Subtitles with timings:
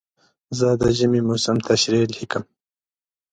[0.57, 2.43] زه د ژمي موسم تشریح لیکم.